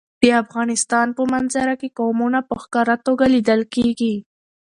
[0.23, 4.15] د افغانستان په منظره کې قومونه په ښکاره توګه لیدل کېږي.